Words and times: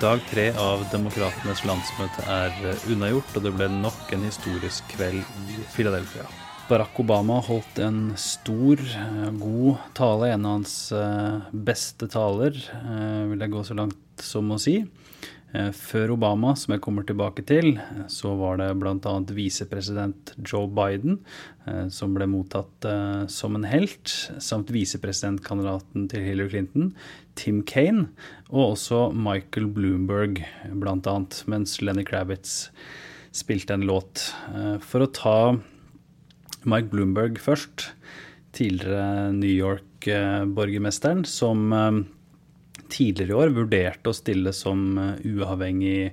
Dag 0.00 0.22
tre 0.30 0.46
av 0.56 0.80
Demokratenes 0.88 1.60
landsmøte 1.68 2.22
er 2.32 2.54
unnagjort, 2.88 3.34
og 3.36 3.42
det 3.44 3.50
ble 3.52 3.66
nok 3.68 4.14
en 4.16 4.22
historisk 4.24 4.86
kveld 4.94 5.20
i 5.20 5.58
Philadelphia. 5.74 6.24
Barack 6.70 6.96
Obama 7.02 7.36
holdt 7.44 7.82
en 7.84 7.98
stor, 8.16 8.80
god 9.36 9.82
tale, 9.98 10.30
en 10.32 10.46
av 10.48 10.56
hans 10.56 10.72
beste 11.52 12.08
taler, 12.08 12.56
vil 13.28 13.44
jeg 13.44 13.52
gå 13.52 13.66
så 13.68 13.76
langt 13.76 14.24
som 14.24 14.48
å 14.48 14.58
si. 14.62 14.78
Eh, 15.50 15.72
før 15.74 16.12
Obama, 16.14 16.52
som 16.54 16.76
jeg 16.76 16.82
kommer 16.84 17.06
tilbake 17.06 17.42
til, 17.46 17.72
eh, 17.80 18.04
så 18.12 18.36
var 18.38 18.60
det 18.60 18.68
bl.a. 18.78 19.14
visepresident 19.34 20.34
Joe 20.46 20.68
Biden 20.70 21.18
eh, 21.66 21.88
som 21.90 22.14
ble 22.14 22.28
mottatt 22.30 22.86
som 23.30 23.56
en 23.58 23.66
helt, 23.66 24.12
samt 24.38 24.70
visepresidentkandidaten 24.72 26.06
til 26.10 26.24
Hillary 26.24 26.52
Clinton, 26.54 26.92
Tim 27.38 27.62
Kane, 27.66 28.08
og 28.50 28.76
også 28.76 29.10
Michael 29.14 29.66
Bloomberg, 29.74 30.40
bl.a., 30.70 31.16
mens 31.50 31.78
Lenny 31.82 32.06
Kravitz 32.06 32.70
spilte 33.34 33.76
en 33.76 33.86
låt. 33.86 34.30
For 34.82 35.04
å 35.04 35.10
ta 35.14 35.36
Mike 36.66 36.90
Bloomberg 36.90 37.38
først, 37.42 37.90
tidligere 38.56 39.30
New 39.36 39.52
York-borgermesteren, 39.52 41.22
som 41.28 41.70
tidligere 42.90 43.32
i 43.32 43.40
år 43.44 43.54
vurderte 43.56 44.10
å 44.10 44.16
stille 44.16 44.52
som 44.56 44.98
eh, 44.98 45.26
uavhengig 45.30 46.12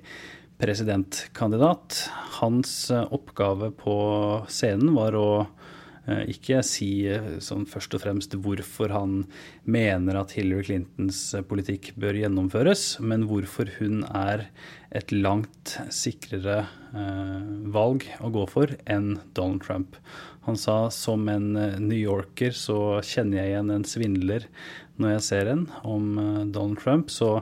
presidentkandidat. 0.62 2.04
Hans 2.40 2.74
eh, 2.94 3.06
oppgave 3.14 3.72
på 3.78 3.98
scenen 4.50 4.96
var 4.98 5.18
å 5.18 5.30
ikke 6.08 6.62
si 6.64 6.90
sånn 7.44 7.66
først 7.68 7.98
og 7.98 8.04
fremst 8.06 8.36
hvorfor 8.40 8.94
han 8.96 9.18
mener 9.68 10.20
at 10.22 10.32
Hillary 10.38 10.64
Clintons 10.70 11.20
politikk 11.50 11.92
bør 12.00 12.22
gjennomføres, 12.22 12.86
men 13.04 13.26
hvorfor 13.28 13.72
hun 13.82 14.06
er 14.08 14.48
et 14.96 15.12
langt 15.12 15.76
sikrere 15.92 16.62
valg 17.76 18.08
å 18.24 18.32
gå 18.32 18.46
for 18.50 18.72
enn 18.88 19.18
Donald 19.36 19.66
Trump. 19.68 20.00
Han 20.48 20.56
sa 20.56 20.88
som 20.96 21.28
en 21.28 21.52
New 21.84 22.00
Yorker 22.00 22.56
så 22.56 23.02
kjenner 23.04 23.42
jeg 23.42 23.52
igjen 23.52 23.74
en 23.76 23.84
svindler 23.84 24.48
når 24.98 25.18
jeg 25.18 25.26
ser 25.28 25.50
en 25.52 25.66
om 25.86 26.06
eh, 26.22 26.46
Donald 26.54 26.80
Trump. 26.82 27.12
Så 27.14 27.42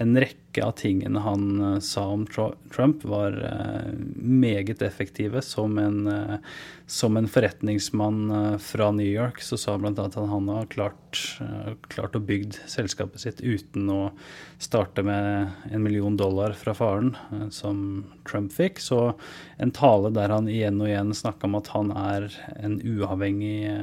en 0.00 0.16
rekke 0.18 0.45
av 0.64 0.72
tingene 0.78 1.20
han 1.24 1.60
eh, 1.60 1.78
sa 1.84 2.06
om 2.08 2.26
Trump, 2.26 3.04
var 3.04 3.36
eh, 3.44 3.92
meget 4.16 4.82
effektive. 4.82 5.42
Som 5.42 5.78
en, 5.78 6.08
som 6.86 7.16
en 7.16 7.28
forretningsmann 7.28 8.58
fra 8.62 8.90
New 8.90 9.06
York 9.06 9.40
så 9.42 9.56
sa 9.56 9.74
han 9.76 9.82
bl.a. 9.84 10.06
at 10.06 10.14
han 10.14 10.48
har 10.48 10.68
klart, 10.72 11.20
klart 11.88 12.16
å 12.16 12.22
bygd 12.22 12.60
selskapet 12.70 13.22
sitt 13.22 13.40
uten 13.40 13.90
å 13.90 14.00
starte 14.62 15.02
med 15.06 15.50
en 15.70 15.82
million 15.82 16.16
dollar 16.16 16.54
fra 16.56 16.74
faren, 16.74 17.14
som 17.50 18.06
Trump 18.28 18.54
fikk. 18.54 18.80
Så 18.80 19.16
en 19.58 19.74
tale 19.74 20.12
der 20.14 20.32
han 20.34 20.48
igjen 20.50 20.80
og 20.80 20.90
igjen 20.90 21.14
snakka 21.16 21.50
om 21.50 21.58
at 21.58 21.72
han 21.74 21.92
er 21.96 22.30
en 22.56 22.78
uavhengig 22.80 23.74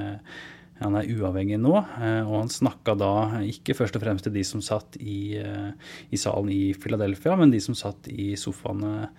han 0.81 0.97
er 0.97 1.09
uavhengig 1.13 1.59
nå, 1.61 1.73
eh, 1.77 2.21
og 2.25 2.41
han 2.41 2.51
snakka 2.51 2.95
da 2.99 3.13
ikke 3.45 3.75
først 3.77 3.97
og 3.97 4.03
fremst 4.03 4.27
til 4.27 4.35
de 4.35 4.43
som 4.47 4.63
satt 4.63 4.97
i, 4.99 5.37
eh, 5.37 5.71
i 6.11 6.19
salen 6.19 6.49
i 6.53 6.73
Philadelphia, 6.73 7.35
men 7.39 7.53
de 7.53 7.61
som 7.63 7.77
satt 7.77 8.09
i 8.11 8.33
sofaene 8.39 9.09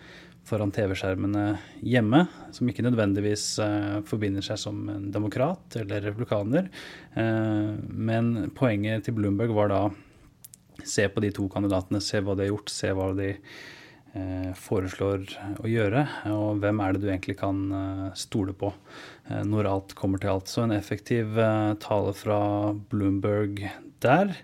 foran 0.44 0.72
TV-skjermene 0.74 1.44
hjemme, 1.80 2.27
som 2.52 2.69
ikke 2.69 2.84
nødvendigvis 2.84 3.46
uh, 3.64 4.02
forbinder 4.05 4.44
seg 4.44 4.58
som 4.61 4.83
en 4.92 5.06
demokrat 5.08 5.78
eller 5.80 6.05
republikaner. 6.05 6.66
Men 7.16 8.50
poenget 8.52 9.06
til 9.06 9.16
Bloomberg 9.16 9.55
var 9.57 9.73
da 9.73 9.78
se 10.84 11.07
på 11.08 11.24
de 11.24 11.30
to 11.33 11.48
kandidatene, 11.48 12.02
se 12.05 12.20
hva 12.20 12.36
de 12.36 12.45
har 12.45 12.52
gjort, 12.52 12.74
se 12.74 12.92
hva 12.92 13.08
de 13.17 13.30
Eh, 13.33 13.83
foreslår 14.58 15.25
å 15.58 15.69
gjøre, 15.70 16.05
og 16.30 16.61
hvem 16.63 16.80
er 16.85 16.95
det 16.95 17.02
du 17.02 17.08
egentlig 17.11 17.36
kan 17.41 17.61
eh, 17.75 18.08
stole 18.19 18.55
på 18.57 18.70
eh, 18.70 19.42
når 19.47 19.70
alt 19.70 19.95
kommer 19.98 20.23
til 20.23 20.35
alt. 20.35 20.51
Så 20.51 20.64
en 20.64 20.75
effektiv 20.77 21.39
tale 21.83 22.14
fra 22.17 22.41
Bloomberg 22.91 23.64
der. 24.05 24.36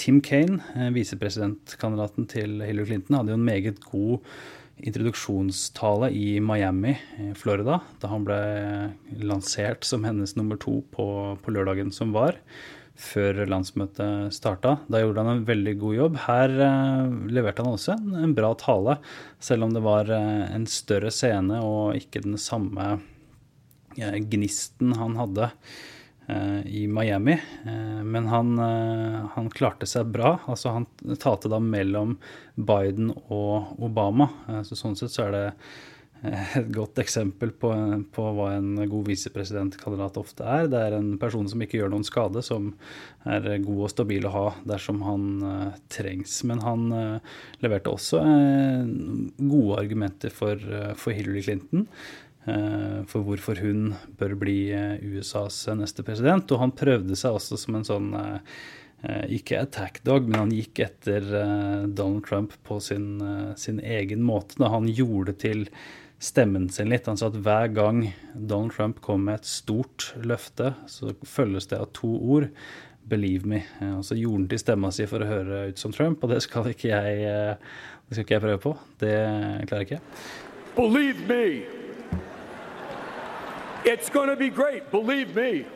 Tim 0.00 0.20
Kane, 0.24 0.62
visepresidentkandidaten 0.94 2.28
til 2.30 2.60
Hillary 2.64 2.88
Clinton, 2.88 3.18
hadde 3.18 3.34
jo 3.34 3.40
en 3.40 3.48
meget 3.50 3.82
god 3.84 4.30
introduksjonstale 4.84 6.08
i 6.10 6.40
Miami, 6.42 6.96
Florida, 7.38 7.78
da 8.02 8.10
han 8.10 8.24
ble 8.26 8.38
lansert 9.22 9.86
som 9.86 10.02
hennes 10.06 10.34
nummer 10.38 10.58
to 10.60 10.80
på, 10.94 11.06
på 11.44 11.54
lørdagen 11.54 11.92
som 11.94 12.14
var 12.16 12.40
før 12.94 13.42
landsmøtet 13.50 14.34
starta. 14.34 14.76
Da 14.86 15.00
gjorde 15.02 15.24
han 15.24 15.32
en 15.32 15.46
veldig 15.48 15.74
god 15.80 15.96
jobb. 15.96 16.18
Her 16.28 16.54
eh, 16.66 17.08
leverte 17.34 17.64
han 17.64 17.74
også 17.74 17.96
en, 17.96 18.12
en, 18.22 18.36
bra 18.36 18.52
tale, 18.58 18.98
selv 19.42 19.66
om 19.66 19.74
det 19.74 19.82
var 19.84 20.10
eh, 20.14 20.44
en 20.54 20.66
større 20.70 21.10
scene 21.14 21.58
og 21.64 21.98
ikke 21.98 22.22
den 22.26 22.38
samme 22.40 22.94
eh, 23.98 24.20
gnisten 24.22 24.94
han 25.00 25.20
hadde 25.20 25.50
i 26.24 26.86
Miami. 26.88 27.34
men 28.00 28.28
han, 28.32 28.54
han, 28.56 29.48
klarte 29.52 29.84
seg 29.84 30.08
bra. 30.08 30.30
Altså, 30.48 30.70
han 30.72 30.86
talte 31.20 31.50
da 31.52 31.58
mellom 31.60 32.14
Biden 32.56 33.10
og 33.28 33.76
Obama. 33.84 34.30
så 34.64 34.72
sånn 34.72 34.96
sett 34.96 35.12
så 35.12 35.26
er 35.26 35.34
det 35.34 35.42
Eh, 35.44 35.93
et 36.24 36.68
godt 36.72 36.98
eksempel 37.02 37.52
på, 37.60 37.70
på, 38.14 38.24
hva 38.36 38.50
en 38.56 38.78
god 38.88 39.08
visepresidentkandidat 39.10 40.18
ofte 40.20 40.46
er. 40.48 40.68
Det 40.72 40.80
er 40.80 40.96
en 40.96 41.14
person 41.20 41.46
som 41.50 41.62
ikke 41.62 41.80
gjør 41.80 41.92
noen 41.92 42.06
skade, 42.06 42.42
som 42.44 42.72
er 43.28 43.48
god 43.64 43.80
og 43.86 43.92
stabil 43.92 44.28
å 44.28 44.34
ha 44.34 44.44
dersom 44.68 45.02
han 45.04 45.26
uh, 45.44 45.78
trengs. 45.92 46.38
Men 46.48 46.62
han 46.64 46.86
uh, 46.92 47.40
leverte 47.64 47.92
også 47.92 48.22
uh, 48.24 48.84
gode 49.40 49.80
argumenter 49.82 50.32
for, 50.34 50.60
for 51.00 51.16
Hillary 51.16 51.44
Clinton. 51.46 51.88
For 52.44 53.24
hvorfor 53.24 53.56
hun 53.64 53.94
bør 54.20 54.34
bli 54.36 54.68
USAs 55.00 55.62
neste 55.78 56.04
president. 56.04 56.50
Og 56.52 56.60
han 56.60 56.74
prøvde 56.76 57.16
seg 57.16 57.38
også 57.38 57.56
som 57.56 57.78
en 57.78 57.86
sånn 57.88 58.10
ikke 59.02 59.58
attack 59.60 59.98
dog, 60.06 60.28
men 60.30 60.38
han 60.38 60.52
gikk 60.54 60.80
etter 60.80 61.26
Donald 61.86 62.24
Trump 62.24 62.54
på 62.64 62.78
sin, 62.80 63.18
sin 63.60 63.76
egen 63.80 64.22
måte. 64.24 64.56
Da 64.60 64.70
han 64.72 64.88
gjorde 64.88 65.34
til 65.42 65.66
stemmen 66.24 66.70
sin 66.70 66.88
litt. 66.88 67.06
Han 67.06 67.18
sa 67.20 67.28
at 67.28 67.38
hver 67.44 67.68
gang 67.74 68.06
Donald 68.34 68.74
Trump 68.76 69.00
kom 69.04 69.26
med 69.28 69.42
et 69.42 69.48
stort 69.48 70.12
løfte, 70.24 70.72
så 70.90 71.12
følges 71.28 71.68
det 71.70 71.80
av 71.80 71.92
to 71.96 72.10
ord. 72.16 72.48
Believe 73.04 73.44
me. 73.44 73.60
Og 73.98 74.04
så 74.08 74.16
gjorde 74.16 74.38
han 74.38 74.48
til 74.48 74.62
stemma 74.62 74.90
si 74.94 75.04
for 75.08 75.20
å 75.20 75.28
høre 75.28 75.66
ut 75.68 75.80
som 75.80 75.92
Trump, 75.92 76.24
og 76.24 76.32
det 76.32 76.40
skal 76.40 76.70
ikke 76.70 76.88
jeg, 76.88 77.18
eh, 77.28 77.56
det 78.08 78.16
skal 78.16 78.24
ikke 78.24 78.36
jeg 78.38 78.44
prøve 78.46 78.62
på. 78.62 78.76
Det 79.02 79.16
klarer 79.68 79.84
jeg 79.84 79.90
ikke. 79.90 80.02
Believe 80.74 81.28
me. 81.28 81.66
It's 83.84 84.08
gonna 84.08 84.34
be 84.34 84.48
great. 84.48 84.90
Believe 84.90 85.36
me. 85.36 85.66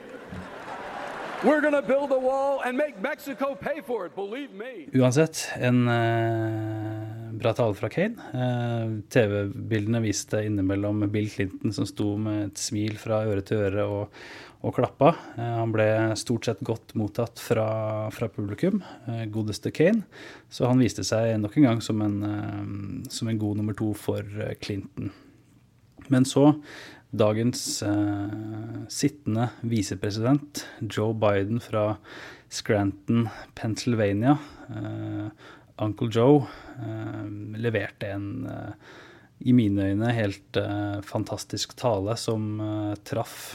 Uansett, 4.99 5.45
en 5.63 5.85
eh, 5.87 7.29
bra 7.39 7.53
tale 7.55 7.77
fra 7.79 7.87
Kane. 7.95 8.19
Eh, 8.35 8.97
TV-bildene 9.15 10.01
viste 10.03 10.41
innimellom 10.49 11.05
Bill 11.15 11.31
Clinton 11.31 11.71
som 11.77 11.87
sto 11.87 12.17
med 12.19 12.49
et 12.49 12.59
smil 12.59 12.99
fra 12.99 13.21
øre 13.31 13.45
til 13.47 13.63
øre 13.69 13.87
og, 13.87 14.19
og 14.67 14.75
klappa. 14.81 15.13
Eh, 15.39 15.55
han 15.61 15.71
ble 15.75 15.87
stort 16.19 16.51
sett 16.51 16.67
godt 16.67 16.97
mottatt 16.99 17.39
fra, 17.39 17.69
fra 18.11 18.31
publikum, 18.35 18.83
eh, 19.07 19.23
godeste 19.31 19.71
Kane. 19.71 20.09
Så 20.51 20.67
han 20.67 20.83
viste 20.83 21.07
seg 21.07 21.37
nok 21.39 21.55
en 21.55 21.71
gang 21.71 21.87
som 21.87 22.03
en, 22.03 22.19
som 23.15 23.31
en 23.31 23.39
god 23.39 23.63
nummer 23.63 23.79
to 23.79 23.93
for 23.95 24.27
Clinton. 24.59 25.15
Men 26.11 26.27
så 26.27 26.51
dagens 27.11 27.83
eh, 27.83 28.83
sittende 28.89 29.49
visepresident, 29.61 30.67
Joe 30.81 31.15
Biden 31.15 31.61
fra 31.61 31.97
Scranton, 32.49 33.29
Pennsylvania, 33.55 34.39
eh, 34.69 35.31
Uncle 35.79 36.09
Joe 36.11 36.47
eh, 36.79 37.25
leverte 37.57 38.11
en 38.11 38.47
eh, 38.47 38.73
i 39.39 39.53
mine 39.55 39.93
øyne 39.93 40.13
helt 40.17 40.57
eh, 40.59 40.99
fantastisk 41.07 41.77
tale 41.79 42.17
som 42.19 42.59
traff 43.07 43.55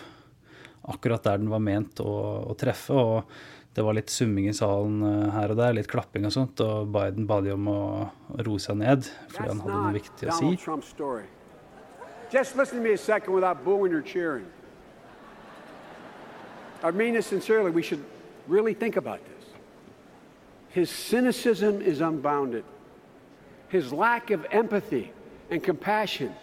akkurat 0.88 1.24
der 1.24 1.42
den 1.42 1.52
var 1.52 1.60
ment 1.64 2.00
å, 2.04 2.14
å, 2.48 2.56
treffe. 2.60 2.96
Og 2.96 3.76
det 3.76 3.84
var 3.84 3.96
litt 3.98 4.12
summing 4.12 4.50
i 4.52 4.56
salen 4.56 5.04
her 5.34 5.52
og 5.52 5.60
der, 5.60 5.76
litt 5.76 5.92
klapping 5.92 6.28
og 6.28 6.36
sånt. 6.36 6.64
Og 6.64 6.92
Biden 6.94 7.28
ba 7.28 7.40
de 7.44 7.56
om 7.56 7.70
å 7.72 7.80
roe 8.44 8.60
seg 8.60 8.80
ned 8.84 9.08
fordi 9.30 9.48
han 9.50 9.64
hadde 9.64 9.80
noe 9.80 9.96
viktig 9.96 10.30
å 10.32 10.40
si. 10.40 10.52
Just 12.34 12.56
listen 12.56 12.80
to 12.80 12.84
me 12.84 12.94
a 12.94 12.98
second 12.98 13.32
without 13.32 13.64
booing 13.64 13.94
or 13.94 14.02
cheering. 14.02 14.48
I 16.82 16.90
mean 16.90 17.14
this 17.14 17.28
sincerely. 17.28 17.70
We 17.70 17.84
should 17.84 18.04
really 18.48 18.74
think 18.74 18.96
about 18.96 19.20
this. 19.24 19.46
His 20.70 20.90
cynicism 20.90 21.84
is 21.84 22.02
unbounded. 22.02 22.66
His 23.70 23.94
lack 23.94 24.32
of 24.32 24.48
empathy 24.50 25.12
and 25.52 25.64
compassion 25.64 26.34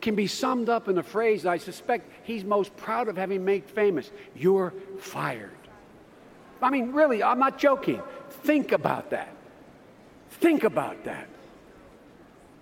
can 0.00 0.14
be 0.14 0.28
summed 0.28 0.68
up 0.68 0.86
in 0.86 0.98
a 0.98 1.02
phrase 1.02 1.46
I 1.46 1.58
suspect 1.58 2.08
he's 2.22 2.44
most 2.44 2.76
proud 2.76 3.08
of 3.08 3.16
having 3.16 3.44
made 3.44 3.64
famous 3.64 4.12
You're 4.36 4.72
fired. 5.00 5.50
I 6.62 6.70
mean, 6.70 6.92
really, 6.92 7.24
I'm 7.24 7.40
not 7.40 7.58
joking. 7.58 8.00
Think 8.44 8.70
about 8.70 9.10
that. 9.10 9.34
Think 10.30 10.62
about 10.62 11.02
that. 11.06 11.26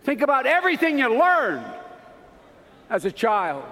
Think 0.04 0.22
about 0.22 0.46
everything 0.46 0.98
you 0.98 1.14
learned 1.18 1.81
as 2.90 3.04
a 3.04 3.10
child, 3.10 3.64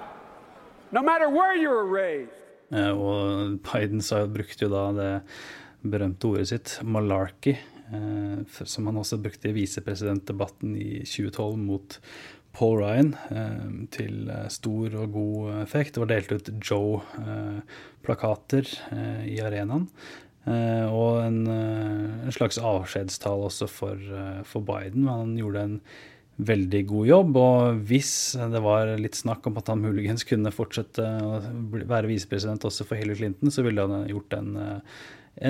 no 0.92 1.02
matter 1.02 1.28
where 1.28 1.56
you 1.56 1.68
were 1.68 1.86
raised. 1.86 2.40
Eh, 2.70 2.90
og 2.94 3.58
Biden 3.66 4.02
brukte 4.30 4.64
jo 4.66 4.70
da 4.70 4.92
det 4.94 5.12
berømte 5.82 6.26
ordet 6.28 6.48
sitt, 6.52 6.78
malarkey, 6.86 7.56
eh, 7.90 8.38
som 8.64 8.86
han 8.86 9.00
også 9.00 9.18
brukte 9.22 9.48
i 9.50 9.56
visepresidentdebatten 9.56 10.76
i 10.76 11.02
2012 11.02 11.58
mot 11.58 11.98
Paul 12.52 12.78
Ryan, 12.82 13.16
eh, 13.30 13.86
til 13.90 14.30
stor 14.50 14.94
og 15.02 15.12
god 15.12 15.62
effekt. 15.62 15.94
Det 15.94 16.02
var 16.04 16.12
delt 16.14 16.32
ut 16.32 16.50
Joe-plakater 16.70 18.66
i 19.26 19.40
arenaen. 19.42 19.88
Og 20.90 21.20
en 21.20 21.46
slags 22.32 22.58
avskjedstale 22.58 23.44
også 23.46 23.66
for, 23.68 23.96
for 24.48 24.60
Biden. 24.64 25.06
Han 25.06 25.36
gjorde 25.36 25.62
en 25.62 25.80
veldig 26.46 26.82
god 26.90 27.08
jobb. 27.10 27.38
Og 27.40 27.80
hvis 27.88 28.12
det 28.52 28.62
var 28.64 28.92
litt 29.00 29.18
snakk 29.18 29.46
om 29.48 29.58
at 29.60 29.70
han 29.72 29.82
muligens 29.82 30.26
kunne 30.28 30.52
fortsette 30.54 31.04
å 31.04 31.40
være 31.90 32.10
visepresident 32.10 32.66
også 32.68 32.86
for 32.88 33.00
Hillary 33.00 33.22
Clinton, 33.22 33.52
så 33.52 33.64
ville 33.66 33.86
han 33.86 34.08
gjort 34.10 34.36
en, 34.38 34.56
eh, 34.56 35.00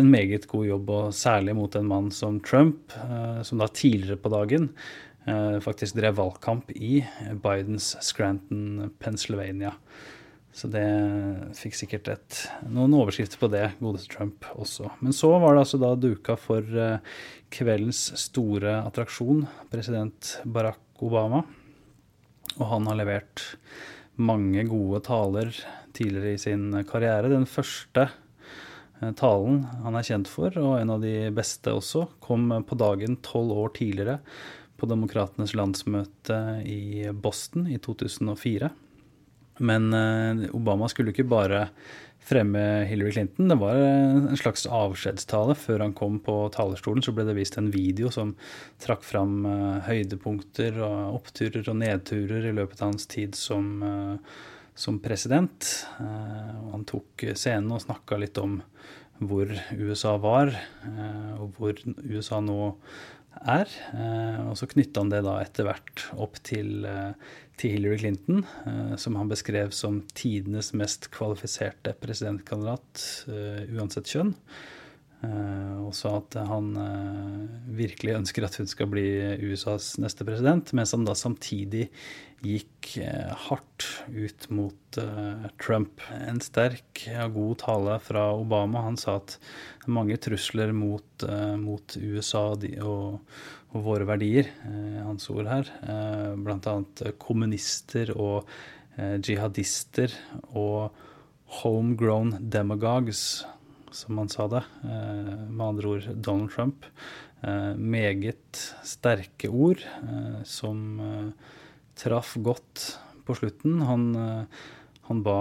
en 0.00 0.10
meget 0.10 0.46
god 0.50 0.66
jobb, 0.66 0.90
og 0.90 1.14
særlig 1.16 1.56
mot 1.56 1.74
en 1.76 1.86
mann 1.86 2.10
som 2.10 2.40
Trump, 2.40 2.92
eh, 2.96 3.42
som 3.42 3.58
da 3.58 3.66
tidligere 3.66 4.20
på 4.20 4.32
dagen 4.32 4.70
eh, 5.26 5.58
faktisk 5.60 5.96
drev 5.96 6.16
valgkamp 6.16 6.70
i 6.76 7.04
Bidens 7.42 7.96
Scranton, 8.00 8.90
Pennsylvania. 8.98 9.74
Så 10.52 10.66
det 10.72 10.82
fikk 11.54 11.76
sikkert 11.78 12.08
et, 12.10 12.38
noen 12.66 12.94
overskrifter 12.98 13.38
på 13.38 13.50
det, 13.52 13.66
godeste 13.78 14.10
Trump 14.16 14.48
også. 14.58 14.90
Men 14.98 15.14
så 15.14 15.30
var 15.38 15.54
det 15.54 15.62
altså 15.62 15.78
da 15.80 15.92
duka 15.94 16.34
for 16.40 16.66
kveldens 17.54 18.02
store 18.18 18.80
attraksjon, 18.82 19.44
president 19.70 20.34
Barack 20.44 21.04
Obama. 21.06 21.44
Og 22.58 22.66
han 22.72 22.88
har 22.90 22.98
levert 22.98 23.44
mange 24.20 24.64
gode 24.68 25.00
taler 25.06 25.54
tidligere 25.96 26.34
i 26.34 26.40
sin 26.40 26.72
karriere. 26.88 27.30
Den 27.32 27.48
første 27.48 28.08
eh, 28.08 29.12
talen 29.18 29.64
han 29.84 29.96
er 29.96 30.06
kjent 30.06 30.30
for, 30.30 30.54
og 30.60 30.78
en 30.80 30.94
av 30.96 31.04
de 31.04 31.30
beste 31.34 31.72
også, 31.74 32.06
kom 32.22 32.50
på 32.66 32.78
dagen 32.78 33.18
tolv 33.24 33.54
år 33.64 33.74
tidligere 33.78 34.20
på 34.80 34.88
Demokratenes 34.88 35.54
landsmøte 35.56 36.38
i 36.64 37.08
Boston 37.12 37.68
i 37.68 37.80
2004. 37.82 38.70
Men 39.60 39.90
eh, 39.94 40.46
Obama 40.56 40.88
skulle 40.88 41.12
ikke 41.14 41.28
bare 41.28 41.66
fremme 42.30 42.60
Hillary 42.88 43.12
Clinton. 43.12 43.48
Det 43.48 43.56
var 43.60 43.76
en 43.80 44.38
slags 44.38 44.66
avskjedstale. 44.68 45.56
Før 45.58 45.84
han 45.84 45.94
kom 45.96 46.18
på 46.24 46.36
talerstolen, 46.54 47.04
så 47.04 47.14
ble 47.16 47.24
det 47.28 47.36
vist 47.38 47.58
en 47.58 47.72
video 47.72 48.12
som 48.12 48.34
trakk 48.82 49.04
fram 49.08 49.40
uh, 49.48 49.80
høydepunkter 49.88 50.78
og 50.84 51.16
oppturer 51.20 51.64
og 51.72 51.78
nedturer 51.80 52.50
i 52.50 52.54
løpet 52.54 52.82
av 52.82 52.92
hans 52.92 53.08
tid 53.10 53.38
som, 53.38 53.72
som 54.76 55.00
president. 55.02 55.70
Han 55.96 56.84
tok 56.86 57.24
scenen 57.32 57.72
og 57.72 57.82
snakka 57.86 58.20
litt 58.20 58.38
om 58.38 58.60
hvor 59.20 59.50
USA 59.76 60.14
var, 60.20 60.52
og 61.40 61.56
hvor 61.56 61.80
USA 62.04 62.38
nå 62.44 62.60
er. 63.40 63.70
Og 64.46 64.56
så 64.58 64.66
knytta 64.68 65.04
han 65.04 65.12
det 65.12 65.22
da 65.26 65.38
etter 65.42 65.68
hvert 65.68 66.04
opp 66.20 66.40
til 66.46 66.88
til 67.60 67.76
Hillary 67.76 67.98
Clinton, 68.00 68.44
eh, 68.66 68.96
som 68.96 69.16
han 69.20 69.30
beskrev 69.30 69.72
som 69.76 70.00
tidenes 70.16 70.72
mest 70.76 71.10
kvalifiserte 71.14 71.94
presidentkandidat 72.00 73.06
eh, 73.28 73.64
uansett 73.76 74.10
kjønn. 74.10 74.34
Og 75.20 75.90
sa 75.92 76.14
at 76.20 76.36
han 76.48 76.70
virkelig 77.76 78.14
ønsker 78.16 78.46
at 78.46 78.54
hun 78.56 78.68
skal 78.70 78.88
bli 78.88 79.04
USAs 79.50 79.98
neste 80.00 80.24
president, 80.24 80.72
mens 80.72 80.94
han 80.96 81.04
da 81.04 81.16
samtidig 81.18 81.90
gikk 82.40 82.94
hardt 83.48 83.84
ut 84.08 84.46
mot 84.54 85.00
Trump. 85.60 86.00
En 86.14 86.40
sterk 86.40 87.04
og 87.26 87.36
god 87.36 87.60
tale 87.66 87.98
fra 88.06 88.24
Obama. 88.38 88.86
Han 88.86 88.96
sa 89.00 89.18
at 89.20 89.36
mange 89.90 90.16
trusler 90.24 90.72
mot, 90.72 91.26
mot 91.60 91.98
USA 92.00 92.46
og 92.54 93.20
og 93.70 93.84
våre 93.86 94.06
verdier, 94.08 94.48
hans 95.04 95.28
ord 95.30 95.46
her. 95.46 95.68
uh, 95.86 96.34
Bl.a. 96.34 96.74
kommunister 97.22 98.10
og 98.16 98.48
jihadister 98.98 100.12
og 100.50 100.90
homegrown 101.60 102.34
demagogues, 102.52 103.44
som 103.96 104.18
han 104.20 104.30
sa 104.32 104.48
det. 104.50 104.64
Med 104.82 105.64
andre 105.66 105.94
ord 105.94 106.08
Donald 106.14 106.52
Trump. 106.54 106.88
Meget 107.76 108.60
sterke 108.84 109.48
ord 109.48 109.80
som 110.44 110.98
traff 111.96 112.34
godt 112.40 112.84
på 113.24 113.36
slutten. 113.38 113.80
Han, 113.88 114.04
han 115.08 115.22
ba 115.24 115.38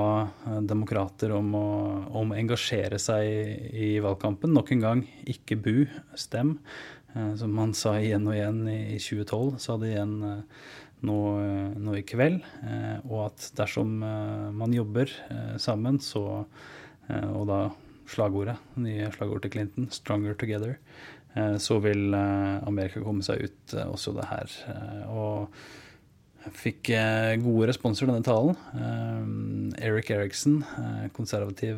demokrater 0.65 1.33
om 1.35 1.51
å, 1.59 1.67
om 2.21 2.31
engasjere 2.37 3.01
seg 3.01 3.27
i, 3.73 3.89
valgkampen. 4.03 4.55
Nok 4.55 4.71
en 4.75 4.85
gang, 4.85 5.03
ikke 5.27 5.59
bu, 5.59 5.75
stem. 6.17 6.55
Eh, 7.15 7.35
som 7.35 7.57
han 7.57 7.73
sa 7.73 7.95
igjen 7.97 8.27
og 8.29 8.35
igjen 8.37 8.61
i 8.69 8.99
2012, 9.01 9.57
sa 9.61 9.77
det 9.81 9.93
igjen 9.93 10.15
eh, 10.25 10.65
nå, 11.09 11.17
eh, 11.41 11.77
nå, 11.79 11.95
i 11.97 12.05
kveld. 12.05 12.41
Og 13.07 13.17
at 13.29 13.49
dersom 13.57 13.99
man 13.99 14.75
jobber 14.75 15.11
sammen, 15.61 16.01
så 16.03 16.45
Og 17.09 17.45
da 17.49 17.71
slagordet, 18.09 18.57
nye 18.81 19.11
slagord 19.15 19.43
til 19.45 19.53
Clinton, 19.55 19.89
'Stronger 19.93 20.37
Together', 20.37 20.79
så 21.61 21.77
vil 21.79 22.15
Amerika 22.15 23.03
komme 23.05 23.21
seg 23.21 23.43
ut 23.45 23.73
også 23.85 24.15
det 24.17 24.25
her. 24.31 24.53
Og 25.13 25.53
fikk 26.57 26.89
gode 27.43 27.67
responser 27.69 28.09
denne 28.09 28.25
talen. 28.25 28.57
Eric 29.77 30.09
Eriksen, 30.09 30.63
konservativ 31.13 31.77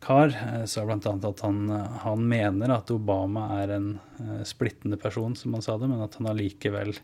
kar 0.00 0.32
eh, 0.32 0.64
sa 0.64 0.84
bl.a. 0.86 0.96
at 0.96 1.44
han, 1.44 1.60
han, 2.04 2.24
mener 2.28 2.72
at 2.74 2.90
Obama 2.94 3.46
er 3.60 3.74
en 3.76 3.90
splittende 4.48 4.98
person, 5.00 5.36
som 5.36 5.54
han 5.56 5.64
sa 5.64 5.76
det, 5.78 5.90
men 5.90 6.02
at 6.04 6.16
han 6.18 6.30
allikevel 6.30 6.94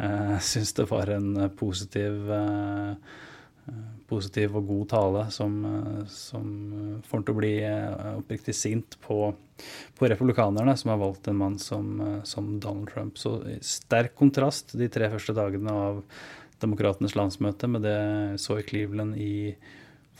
syns 0.50 0.74
det 0.76 0.88
var 0.88 1.10
en 1.12 1.34
positiv, 1.56 2.30
uh, 2.32 2.94
positiv 4.10 4.56
og 4.58 4.66
god 4.66 4.86
tale 4.90 5.24
som, 5.30 5.52
som 6.10 6.46
får 7.06 7.16
ham 7.16 7.24
til 7.26 7.34
å 7.34 7.38
bli 7.38 7.52
oppriktig 8.16 8.54
sint 8.58 8.96
på, 9.04 9.30
på, 9.98 10.08
republikanerne, 10.10 10.74
som 10.76 10.90
har 10.90 11.00
valgt 11.02 11.30
en 11.30 11.38
mann 11.38 11.58
som, 11.62 11.92
som 12.26 12.56
Donald 12.58 12.90
Trump. 12.90 13.20
Så 13.20 13.36
sterk 13.62 14.16
kontrast 14.18 14.74
de 14.78 14.90
tre 14.90 15.10
første 15.12 15.36
dagene 15.36 15.76
av 15.86 16.02
Demokratenes 16.60 17.14
landsmøte 17.16 17.70
med 17.70 17.86
det 17.86 18.00
så 18.42 18.58
i 18.60 18.66
Cleveland 18.66 19.16
i 19.16 19.54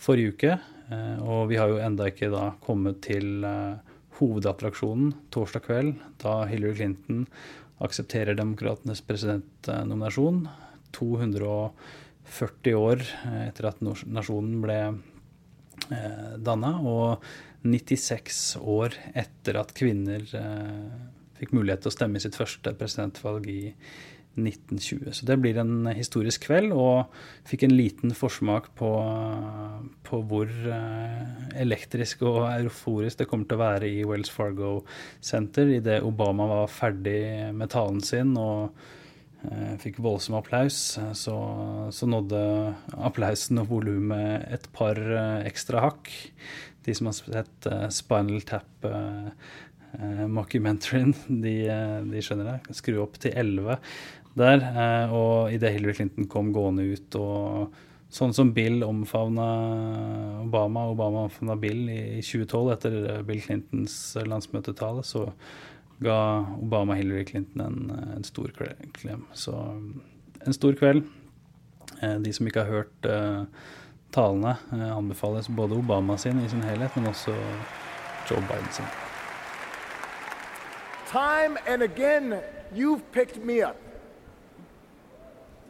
forrige 0.01 0.35
uke. 0.35 0.59
Eh, 0.91 1.17
og 1.21 1.49
vi 1.51 1.59
har 1.61 1.71
jo 1.71 1.81
enda 1.83 2.09
ikke 2.11 2.31
da 2.33 2.51
kommet 2.65 3.03
til 3.07 3.45
eh, 3.47 3.81
hovedattraksjonen 4.21 5.15
torsdag 5.33 5.67
kveld, 5.67 5.95
da 6.23 6.43
Hillary 6.51 6.79
Clinton 6.81 7.27
aksepterer 7.81 8.37
demokratenes 8.37 9.01
presidentnominasjon. 9.05 10.45
240 12.31 12.79
år 12.79 13.05
eh, 13.05 13.47
etter 13.49 13.71
at 13.71 13.83
nasjonen 13.83 14.61
ble 14.65 14.81
danna, 16.45 16.75
og 16.87 17.25
96 17.67 18.61
år 18.61 18.95
etter 19.19 19.57
at 19.59 19.73
kvinner 19.75 20.23
fikk 21.41 21.55
mulighet 21.57 21.83
til 21.83 21.91
å 21.91 21.95
stemme 21.95 22.21
i 22.21 22.23
sitt 22.23 22.37
første 22.39 22.75
presidentvalg 22.77 23.49
i 23.51 23.63
1920. 24.39 25.13
Så 25.13 25.27
det 25.27 25.37
blir 25.43 25.59
en 25.59 25.89
historisk 25.97 26.47
kveld, 26.47 26.73
og 26.73 27.11
fikk 27.49 27.65
en 27.67 27.75
liten 27.75 28.15
forsmak 28.17 28.71
på, 28.79 28.91
på 30.07 30.23
hvor 30.31 30.51
eh, 30.51 31.27
elektrisk 31.61 32.23
og 32.29 32.45
euforisk 32.53 33.23
det 33.23 33.29
kommer 33.31 33.51
til 33.51 33.59
å 33.59 33.65
være 33.65 33.91
i 33.91 34.07
Wells 34.09 34.31
Fargo 34.33 34.81
Center 35.21 35.73
idet 35.81 36.01
Obama 36.07 36.47
var 36.51 36.73
ferdig 36.73 37.51
med 37.57 37.73
talen 37.75 38.01
sin 38.05 38.37
og 38.39 38.71
eh, 38.71 38.97
fikk 39.81 40.01
voldsom 40.05 40.37
applaus. 40.39 40.99
Så, 41.17 41.37
så 41.95 42.09
nådde 42.09 42.41
applausen 43.01 43.63
og 43.63 43.71
volumet 43.73 44.47
et 44.53 44.69
par 44.77 44.99
eh, 45.01 45.49
ekstra 45.49 45.87
hakk. 45.87 46.13
De 46.87 46.97
som 46.97 47.11
har 47.11 47.19
sett 47.19 47.69
Spinal 47.93 48.41
Tap 48.49 48.87
mockumentaryen, 50.31 51.13
de, 51.45 51.55
de, 52.13 52.23
skjønner 52.25 52.55
det. 52.55 52.79
Skru 52.79 53.01
opp 53.03 53.19
til 53.21 53.35
11 53.37 53.79
der. 54.39 54.65
Eh, 54.65 55.13
og 55.15 55.55
idet 55.55 55.75
Hillary 55.75 55.97
Clinton 55.99 56.29
kom 56.31 56.53
gående 56.57 56.89
ut 56.95 57.21
og 57.21 57.79
Sånn 58.11 58.33
som 58.35 58.49
Bill 58.51 58.81
omfavna 58.83 59.45
Obama, 60.43 60.89
Obama 60.91 61.21
omfavna 61.29 61.55
Bill 61.63 61.85
i 61.95 62.01
2012 62.19 62.71
etter 62.75 62.97
eh, 63.05 63.21
Bill 63.23 63.39
Clintons 63.45 63.93
landsmøtetale, 64.27 65.05
så 65.07 65.29
ga 66.01 66.47
Obama 66.63 66.95
Hillary 66.95 67.25
Clinton 67.25 67.61
en, 67.61 67.91
eh, 67.91 68.17
en 68.17 68.25
stor 68.25 68.53
klem. 68.93 69.27
Så 69.33 69.53
en 70.47 70.53
stor 70.53 70.73
kveld. 70.73 71.05
De 72.01 72.33
som 72.33 72.47
ikke 72.47 72.63
har 72.63 72.71
hørt 72.71 73.05
uh, 73.05 73.45
talene, 74.13 74.55
uh, 74.73 74.97
anbefales 74.97 75.49
både 75.49 75.77
Obama 75.77 76.17
sin 76.17 76.41
i 76.41 76.49
sin 76.49 76.63
helhet, 76.63 76.97
men 76.97 77.07
også 77.07 77.35
Joe 78.31 78.41
Biden 78.41 78.73
sin. 78.73 78.85
Time 81.11 81.59
and 81.67 81.83
again, 81.83 82.41
you've 82.75 83.03
picked 83.13 83.45
me 83.45 83.61
up. 83.61 83.77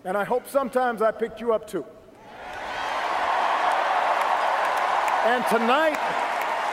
And 0.04 0.16
I 0.16 0.24
hope 0.24 0.46
sometimes 0.46 1.02
I 1.02 1.10
picked 1.10 1.40
you 1.40 1.52
up 1.54 1.66
too. 1.66 1.84
And 5.26 5.44
tonight, 5.50 5.98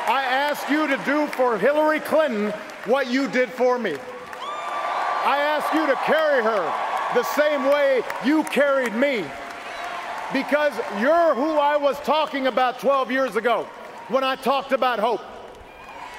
I 0.07 0.23
ask 0.23 0.69
you 0.69 0.87
to 0.87 0.97
do 1.05 1.27
for 1.27 1.57
Hillary 1.57 1.99
Clinton 1.99 2.53
what 2.87 3.11
you 3.11 3.27
did 3.27 3.49
for 3.49 3.77
me. 3.77 3.95
I 5.25 5.37
ask 5.39 5.73
you 5.73 5.85
to 5.85 5.95
carry 6.05 6.41
her 6.41 6.73
the 7.13 7.23
same 7.23 7.65
way 7.65 8.01
you 8.25 8.43
carried 8.45 8.93
me. 8.95 9.25
Because 10.33 10.73
you're 10.99 11.35
who 11.35 11.57
I 11.57 11.77
was 11.77 11.99
talking 12.01 12.47
about 12.47 12.79
12 12.79 13.11
years 13.11 13.35
ago 13.35 13.67
when 14.09 14.23
I 14.23 14.35
talked 14.35 14.71
about 14.71 14.99
hope. 14.99 15.21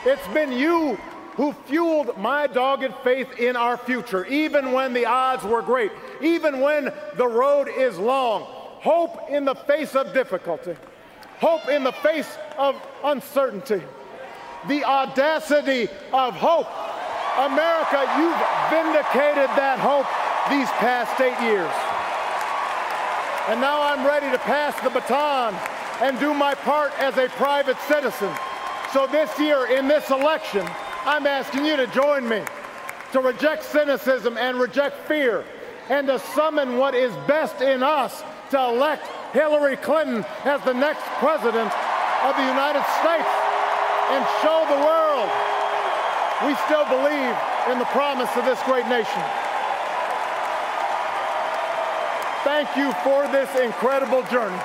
It's 0.05 0.27
been 0.29 0.53
you 0.53 0.97
who 1.35 1.53
fueled 1.67 2.17
my 2.19 2.47
dogged 2.47 2.93
faith 3.05 3.39
in 3.39 3.55
our 3.55 3.77
future, 3.77 4.25
even 4.27 4.73
when 4.73 4.93
the 4.93 5.07
odds 5.07 5.45
were 5.45 5.63
great, 5.63 5.93
even 6.21 6.61
when 6.61 6.93
the 7.17 7.29
road 7.29 7.69
is 7.69 7.99
long. 7.99 8.43
Hope 8.43 9.31
in 9.31 9.45
the 9.45 9.55
face 9.55 9.95
of 9.95 10.13
difficulty, 10.13 10.75
hope 11.39 11.69
in 11.69 11.85
the 11.85 11.93
face 11.93 12.37
of 12.57 12.75
uncertainty, 13.05 13.83
the 14.67 14.85
audacity 14.85 15.89
of 16.13 16.35
hope. 16.35 16.67
America, 17.39 18.03
you've 18.19 18.43
vindicated 18.67 19.49
that 19.55 19.79
hope 19.79 20.07
these 20.51 20.69
past 20.83 21.21
eight 21.21 21.39
years. 21.47 21.71
And 23.49 23.61
now 23.61 23.81
I'm 23.81 24.05
ready 24.05 24.31
to 24.31 24.39
pass 24.39 24.79
the 24.81 24.91
baton 24.91 25.55
and 26.03 26.19
do 26.19 26.35
my 26.35 26.55
part 26.55 26.93
as 26.99 27.17
a 27.17 27.29
private 27.31 27.79
citizen. 27.87 28.35
So 28.93 29.07
this 29.07 29.31
year, 29.39 29.67
in 29.67 29.87
this 29.87 30.11
election, 30.11 30.67
I'm 31.05 31.27
asking 31.27 31.65
you 31.65 31.77
to 31.77 31.87
join 31.89 32.29
me 32.29 32.43
to 33.13 33.21
reject 33.21 33.65
cynicism 33.65 34.37
and 34.37 34.59
reject 34.59 35.07
fear 35.07 35.45
and 35.89 36.09
to 36.09 36.19
summon 36.19 36.77
what 36.77 36.95
is 36.95 37.15
best 37.27 37.63
in 37.63 37.83
us 37.83 38.23
to 38.51 38.59
elect 38.59 39.07
Hillary 39.33 39.77
Clinton 39.77 40.25
as 40.45 40.61
the 40.63 40.75
next 40.75 41.05
president 41.21 41.73
of 42.25 42.37
the 42.37 42.47
United 42.47 42.85
States 43.01 43.48
and 44.11 44.25
show 44.43 44.65
the 44.69 44.81
world 44.85 45.29
we 46.47 46.55
still 46.67 46.85
believe 46.87 47.35
in 47.71 47.79
the 47.79 47.89
promise 47.91 48.31
of 48.37 48.45
this 48.45 48.63
great 48.63 48.87
nation. 48.87 49.23
Thank 52.45 52.77
you 52.77 52.93
for 53.03 53.27
this 53.29 53.51
incredible 53.59 54.23
journey. 54.31 54.61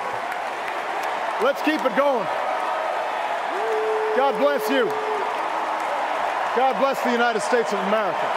Let's 1.42 1.60
keep 1.62 1.84
it 1.84 1.96
going. 1.96 2.26
God 4.16 4.38
bless 4.38 4.70
you. 4.70 4.86
God 6.54 6.78
bless 6.78 7.02
the 7.02 7.10
United 7.10 7.42
States 7.42 7.72
of 7.72 7.80
America. 7.88 8.33